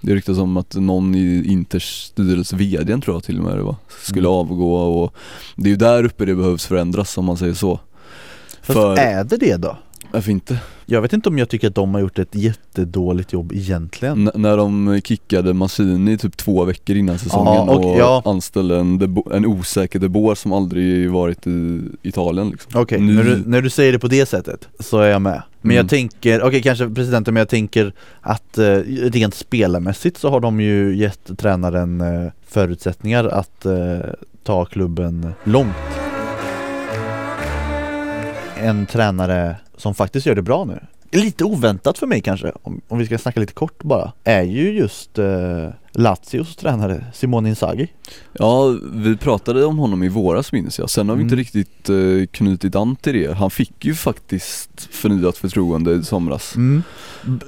[0.00, 3.62] det ryktas om att någon i Inters styrelse, VDn tror jag till och med det
[3.62, 4.38] var, skulle Mm.
[4.38, 5.14] avgå och
[5.56, 7.80] det är ju där uppe det behövs förändras om man säger så.
[8.68, 9.76] Fast För, är det det då?
[10.12, 10.58] varför inte?
[10.86, 14.30] Jag vet inte om jag tycker att de har gjort ett jättedåligt jobb egentligen N-
[14.42, 18.22] när de kickade Massini typ två veckor innan säsongen Ja, och- och, ja.
[18.24, 22.80] anställde en, debo- en osäker De Boer som aldrig varit i Italien liksom.
[22.80, 25.42] Okej, Nu- när, du, när du säger det på det sättet så är jag med
[25.60, 25.76] Men Mm.
[25.76, 28.64] jag tänker, okej kanske presidenten men jag tänker att eh,
[29.12, 33.72] rent spelarmässigt så har de ju gett tränaren eh, förutsättningar att eh,
[34.44, 35.74] ta klubben långt
[38.62, 42.98] En tränare som faktiskt gör det bra nu Lite oväntat för mig kanske, om, om
[42.98, 47.92] vi ska snacka lite kort bara Är ju just eh, Lazios tränare Simone Inzaghi
[48.32, 51.38] Ja, vi pratade om honom i våras minns jag, sen har vi inte Mm.
[51.44, 53.34] riktigt eh, knutit an till det.
[53.34, 56.56] Han fick ju faktiskt förnyat förtroende i somras.
[56.56, 56.82] Mm.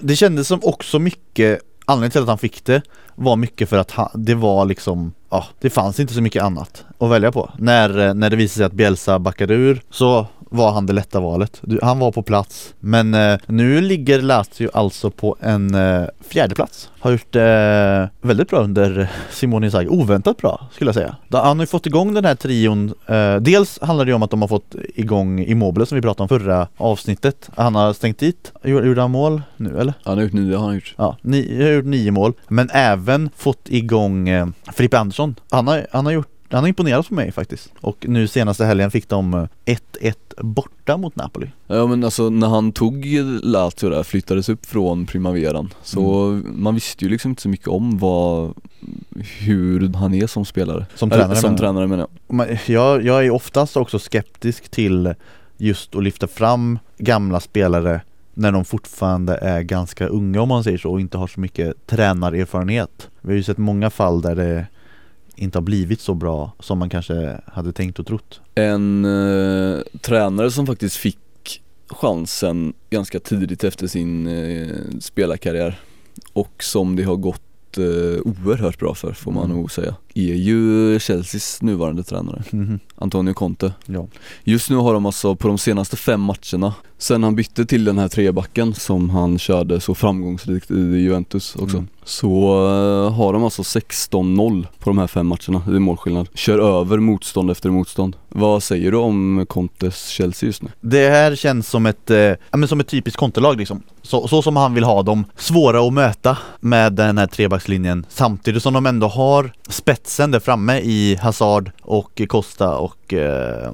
[0.02, 2.82] Det kändes som också mycket, anledningen till att han fick det
[3.14, 6.84] var mycket för att han, det var liksom, ja det fanns inte så mycket annat
[6.98, 7.50] att välja på.
[7.58, 11.20] När, eh, när det visade sig att Bielsa backade ur så var han det lätta
[11.20, 11.62] valet.
[11.82, 12.74] Han var på plats.
[12.80, 16.90] Men eh, nu ligger Lazio alltså på en eh, fjärde plats.
[17.00, 19.88] Har gjort eh, väldigt bra under Simone Inzaghi.
[19.88, 21.16] Oväntat bra skulle jag säga.
[21.30, 22.94] Han har ju fått igång den här trion.
[23.06, 26.22] Eh, dels handlar det ju om att de har fått igång Immobile som vi pratade
[26.22, 27.50] om förra avsnittet.
[27.56, 28.52] Han har stängt dit.
[28.64, 29.94] Gjorde han mål nu eller?
[30.04, 30.94] Han har gjort nio, har han gjort.
[30.96, 32.32] Ja, ni, har gjort nio mål.
[32.48, 35.34] Men även fått igång eh, Frippe Andersson.
[35.50, 37.72] Han har, han har gjort han har imponerat på mig faktiskt.
[37.80, 41.46] Och nu senaste helgen fick de eh, 1-1 borta mot Napoli.
[41.66, 43.06] Ja men alltså när han tog
[43.42, 46.54] Lazio där, flyttades upp från Primaveran Så Mm.
[46.62, 48.54] man visste ju liksom inte så mycket om vad,
[49.38, 51.58] hur han är som spelare Som Eller, tränare Som menar jag.
[51.60, 55.14] tränare menar jag Men jag, jag är oftast också skeptisk till
[55.56, 58.00] just att lyfta fram gamla spelare
[58.34, 61.86] när de fortfarande är ganska unga om man säger så och inte har så mycket
[61.86, 63.08] tränarerfarenhet.
[63.20, 64.66] Vi har ju sett många fall där det
[65.40, 68.40] inte har blivit så bra som man kanske hade tänkt och trott.
[68.54, 71.18] En eh, tränare som faktiskt fick
[71.88, 74.68] chansen ganska tidigt efter sin eh,
[75.00, 75.80] spelarkarriär
[76.32, 77.84] och som det har gått eh,
[78.24, 79.56] oerhört bra för får man Mm.
[79.56, 82.42] nog säga är ju Chelseas nuvarande tränare
[82.94, 84.06] Antonio Conte Ja.
[84.44, 87.98] Just nu har de alltså på de senaste fem matcherna Sen han bytte till den
[87.98, 91.88] här trebacken som han körde så framgångsrikt i Juventus också Mm.
[92.04, 92.28] Så
[93.06, 97.50] eh, har de alltså 16-0 på de här fem matcherna i målskillnad Kör över motstånd
[97.50, 100.68] efter motstånd Vad säger du om Contes Chelsea just nu?
[100.80, 103.82] Det här känns som ett, eh, ja, men som ett typiskt kontelag liksom.
[104.02, 105.24] Så, så som han vill ha dem.
[105.36, 109.52] Svåra att möta med den här trebackslinjen samtidigt som de ändå har
[110.00, 113.72] spetsen där framme i Hazard och Costa och eh,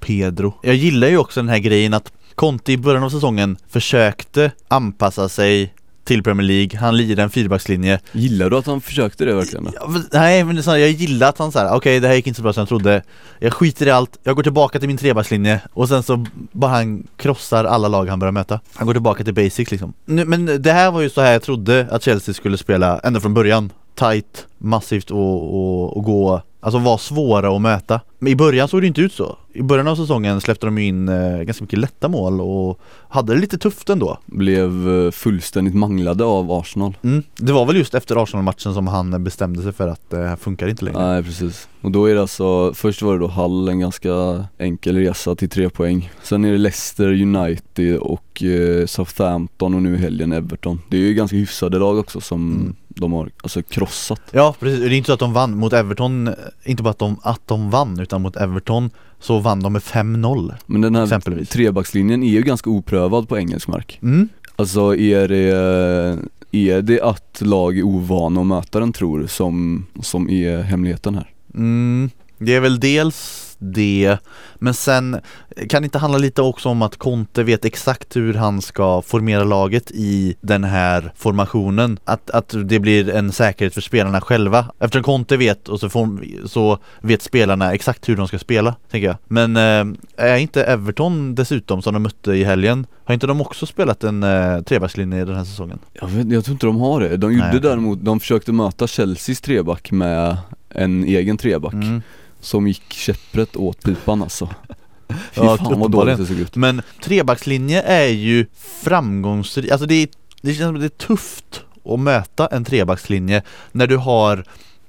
[0.00, 0.54] Pedro.
[0.62, 5.28] Jag gillar ju också den här grejen att Conte i början av säsongen försökte anpassa
[5.28, 8.00] sig till Premier League, han lirade en fyrbackslinje.
[8.12, 9.68] Gillar du att han försökte det verkligen?
[9.74, 12.36] Ja, men- Nej men så jag gillar att han såhär, okej det här gick inte
[12.36, 13.02] så bra som jag trodde.
[13.38, 15.60] Jag skiter i allt, jag går tillbaka till min trebackslinje.
[15.72, 18.60] Och sen så bara han krossar alla lag han börjar möta.
[18.74, 19.92] Han går tillbaka till basics liksom.
[20.04, 23.20] Nu, Men det här var ju så här jag trodde att Chelsea skulle spela ända
[23.20, 28.00] från början Tight, massivt och, och, och gå Alltså vara svåra att möta.
[28.18, 29.36] Men i början såg det inte ut så.
[29.52, 33.40] I början av säsongen släppte de in eh, ganska mycket lätta mål och hade det
[33.40, 34.18] lite tufft ändå.
[34.26, 36.96] Blev eh, fullständigt manglade av Arsenal.
[37.02, 37.22] Mm.
[37.36, 40.36] Det var väl just efter Arsenal-matchen som han bestämde sig för att eh, det här
[40.36, 41.08] funkar inte längre.
[41.08, 44.96] Nej precis, och då är det alltså, först var det då Hull, en ganska enkel
[44.96, 46.10] resa till tre poäng.
[46.22, 50.80] Sen är det Leicester, United och eh, Southampton och nu i helgen Everton.
[50.90, 52.74] Det är ju ganska hyfsade lag också som Mm.
[52.88, 54.20] de har alltså krossat.
[54.32, 56.34] Ja precis, det är inte så att de vann mot Everton,
[56.64, 60.54] inte bara att de, att de vann utan mot Everton så vann de med 5-0
[60.66, 61.48] Men den här Exempelvis.
[61.48, 64.28] trebackslinjen är ju ganska oprövad på engelsk mark mm.
[64.56, 66.18] Alltså är det,
[66.52, 71.30] är det att lag är ovana att möta den tror som, som är hemligheten här?
[71.54, 72.10] Mm.
[72.38, 74.16] Det är väl dels det.
[74.58, 75.20] Men sen
[75.68, 79.44] kan det inte handla lite också om att Conte vet exakt hur han ska formera
[79.44, 81.98] laget i den här formationen.
[82.04, 84.66] Att, att det blir en säkerhet för spelarna själva.
[84.78, 89.08] Eftersom Conte vet och så, form, så vet spelarna exakt hur de ska spela, tänker
[89.08, 89.16] jag.
[89.26, 93.66] Men eh, är inte Everton dessutom som de mötte i helgen, har inte de också
[93.66, 95.78] spelat en eh, trebackslinje den här säsongen?
[95.92, 97.16] Jag, vet, jag tror inte de har det.
[97.16, 97.60] De gjorde Nej.
[97.60, 100.36] däremot, de försökte möta Chelseas treback med
[100.70, 102.02] en egen treback Mm.
[102.40, 104.46] Som gick käpprätt åt pipan alltså.
[105.08, 106.56] Fy Ja, fan vad dåligt det såg ut.
[106.56, 108.46] Men trebackslinje är ju
[108.82, 110.08] framgångsrik, alltså det, är,
[110.42, 114.44] det känns som det är tufft att möta en trebackslinje när du har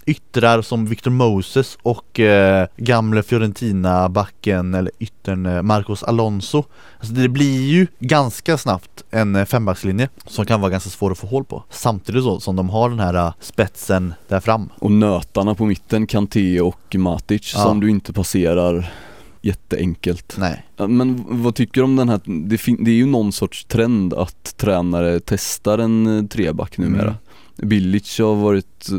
[0.10, 6.64] yttrar som Victor Moses och eh, gamle Fiorentina-backen eller yttern eh, Marcos Alonso.
[7.00, 11.18] Alltså det blir ju ganska snabbt en eh, fembackslinje som kan vara ganska svår att
[11.18, 11.64] få hål på.
[11.70, 14.70] Samtidigt så som de har den här eh, spetsen där fram.
[14.80, 17.64] Och nötarna på mitten, Kanté och Matic Ja.
[17.64, 18.92] som du inte passerar
[19.42, 20.36] jätteenkelt.
[20.38, 20.66] Nej.
[20.78, 24.58] Men vad tycker du om den här, det, det är ju någon sorts trend att
[24.58, 27.02] tränare testar en treback numera.
[27.02, 27.16] Mm.
[27.64, 28.90] Bilic har varit,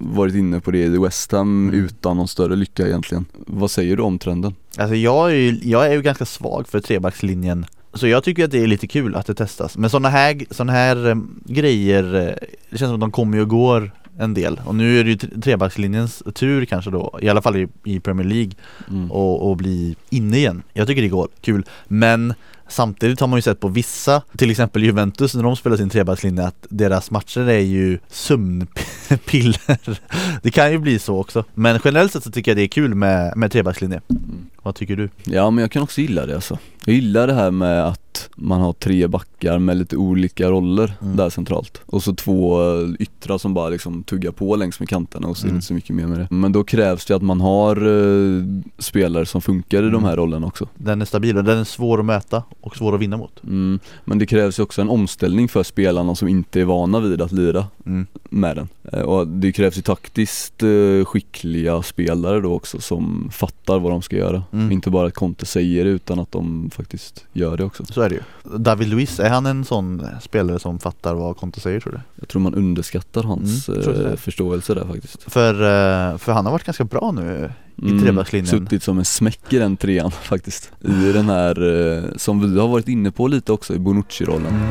[0.00, 1.84] varit inne på det i West Ham Mm.
[1.84, 3.24] utan någon större lycka egentligen.
[3.46, 4.54] Vad säger du om trenden?
[4.76, 8.50] Alltså jag är ju, jag är ju ganska svag för trebackslinjen Så jag tycker att
[8.50, 12.34] det är lite kul att det testas Men sådana här, såna här eh, grejer eh,
[12.70, 15.16] Det känns som att de kommer och går en del Och nu är det ju
[15.16, 18.52] tre- trebackslinjens tur kanske då I alla fall i, i Premier League
[18.90, 19.10] Mm.
[19.12, 22.34] och, och bli inne igen Jag tycker det går kul Men
[22.68, 26.44] Samtidigt har man ju sett på vissa, till exempel Juventus när de spelar sin trebackslinje
[26.44, 29.98] att deras matcher är ju sömnpiller.
[30.42, 31.44] Det kan ju bli så också.
[31.54, 34.00] Men generellt sett så tycker jag det är kul med, med trebackslinje.
[34.10, 34.46] Mm.
[34.68, 35.08] Vad tycker du?
[35.24, 36.58] Ja men jag kan också gilla det alltså.
[36.84, 41.16] Jag gillar det här med att man har tre backar med lite olika roller Mm.
[41.16, 41.80] där centralt.
[41.86, 45.42] Och så två eh, yttrar som bara liksom tuggar på längs med kanterna och så
[45.42, 45.56] är det Mm.
[45.56, 46.26] inte så mycket mer med det.
[46.30, 48.42] Men då krävs det att man har eh,
[48.78, 50.04] spelare som funkar i de Mm.
[50.04, 50.68] här rollerna också.
[50.74, 53.78] Den är stabil och den är svår att möta och svår att vinna mot Mm.
[54.04, 57.32] Men det krävs ju också en omställning för spelarna som inte är vana vid att
[57.32, 58.06] lira mm.
[58.30, 58.68] med den.
[58.92, 64.02] Eh, Och det krävs ju taktiskt eh, skickliga spelare då också som fattar vad de
[64.02, 64.42] ska göra.
[64.58, 64.72] Mm.
[64.72, 67.84] Inte bara att Conte säger det utan att de faktiskt gör det också.
[67.84, 68.22] Så är det ju
[68.58, 72.00] David Luiz, är han en sån spelare som fattar vad Conte säger tror du?
[72.20, 75.22] Jag tror man underskattar hans Mm, eh, förståelse där faktiskt.
[75.32, 79.04] För, eh, för han har varit ganska bra nu i trebackslinjen Mm, Suttit som en
[79.04, 80.70] smäck i den trean faktiskt.
[80.80, 81.62] I den här,
[81.96, 84.46] eh, som vi har varit inne på lite också, i Bonucci-rollen.
[84.46, 84.68] mm.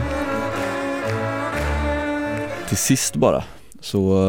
[2.68, 3.44] Till sist bara
[3.82, 4.24] så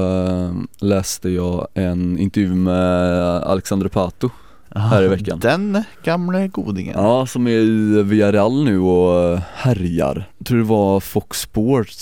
[0.79, 4.31] läste jag en intervju med Alexandre Pato
[4.75, 5.39] här i veckan.
[5.39, 10.29] Den gamle godingen Ja, som är i Villarreal nu och härjar.
[10.39, 11.99] Jag tror det var Fox Sports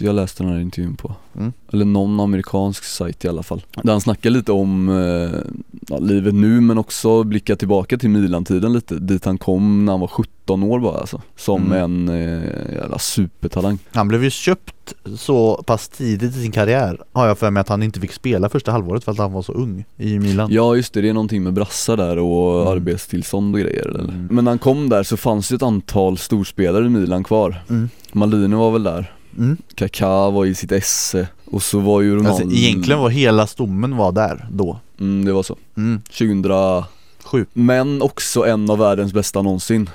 [0.00, 1.14] jag läste den här intervjun på.
[1.36, 1.52] Mm.
[1.72, 3.62] Eller någon amerikansk sajt i alla fall.
[3.82, 5.40] Där han snackar lite om eh,
[5.88, 8.94] ja, livet nu men också blicka tillbaka till Milan-tiden lite.
[8.94, 11.22] Dit han kom när han var 17 år bara alltså.
[11.36, 12.06] Som Mm.
[12.06, 13.78] en eh, jävla supertalang.
[13.92, 14.72] Han blev ju köpt
[15.18, 18.48] så pass tidigt i sin karriär Har jag för mig att han inte fick spela
[18.48, 21.12] första halvåret för att han var så ung i Milan Ja just det, det är
[21.14, 22.68] någonting med brassar där och Mm.
[22.72, 24.00] arbetstillstånd och grejer eller?
[24.04, 24.28] Mm.
[24.30, 27.62] Men när han kom där så fanns det ett antal storspelare i Milan kvar.
[27.70, 27.88] Mm.
[28.12, 29.12] Maldini var väl där.
[29.38, 29.56] Mm.
[29.74, 33.96] Kaká var i sitt esse och så var ju Ronaldo Alltså, egentligen var hela stommen
[33.96, 36.00] var där då mm, det var så, mm.
[36.00, 36.84] 2000
[37.24, 39.90] Sju Men också en av världens bästa någonsin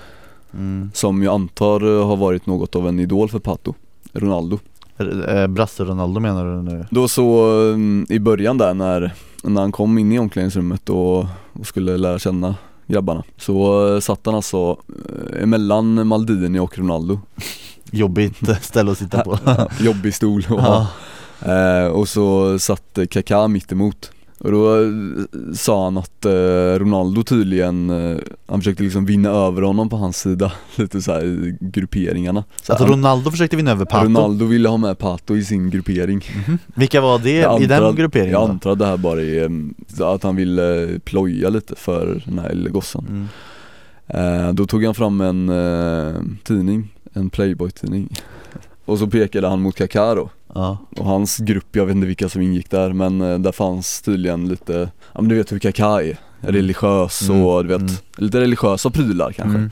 [0.53, 0.91] mm.
[0.93, 3.73] Som jag antar eh, har varit något av en idol för Pato
[4.13, 4.59] Ronaldo
[5.27, 6.85] Eh, Brasse Ronaldo menar du nu?
[6.91, 11.67] Då så mm, i början där när, när han kom in i omklädningsrummet och, och
[11.67, 12.55] skulle lära känna
[12.87, 14.77] grabbarna Så eh, satt han alltså
[15.39, 17.19] emellan Maldini och Ronaldo
[17.91, 19.37] Jobbigt ställe att sitta på.
[19.81, 20.87] Jobbig stol och ja.
[21.45, 24.11] Eh, och så satt Kaká mitt emot.
[24.37, 24.87] Och då eh,
[25.55, 26.31] sa han att eh,
[26.79, 31.57] Ronaldo tydligen, eh, han försökte liksom vinna över honom på hans sida lite så i
[31.59, 32.43] grupperingarna.
[32.63, 34.05] Så Alltså han, Ronaldo försökte vinna över Pato.
[34.05, 36.23] Ronaldo ville ha med Pato i sin gruppering.
[36.47, 36.57] Mhm.
[36.75, 39.21] Vilka var det Jag i den antar att- grupperingen Jag antar att det här bara
[39.21, 39.43] är
[39.99, 43.05] eh, att han ville ploja lite för den här lille gossen.
[43.09, 44.55] Mm.
[44.55, 48.09] Då tog han fram en tidning, en Playboy-tidning.
[48.85, 50.29] Och så pekade han mot Kaká då.
[50.53, 54.01] Ja, Och hans grupp, jag vet inte vilka som ingick där men eh, där fanns
[54.01, 57.93] tydligen lite, ja men du vet hur Kaká är, religiös Mm, och du vet, mm.
[58.17, 59.69] lite religiösa prylar kanske.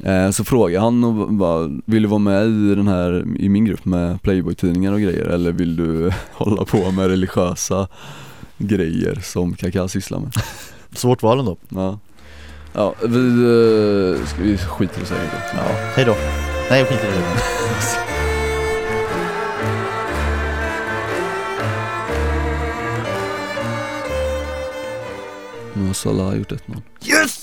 [0.00, 0.26] Mm.
[0.26, 3.64] eh, Så frågade han och bara, vill du vara med i den här, i min
[3.64, 7.88] grupp med Playboy-tidningar och grejer eller vill du hålla på med religiösa
[8.58, 10.32] grejer som Kaká sysslar med?
[10.94, 11.56] Svårt val ändå.
[11.68, 11.98] Ja,
[12.72, 13.28] ja vi,
[14.18, 15.62] eh, ska vi skiter i att säga det Ja,
[15.96, 16.16] hej då
[16.70, 17.22] Nej jag skiter i det
[25.74, 26.82] Nu har gjort 1-0.
[27.04, 27.41] Yes!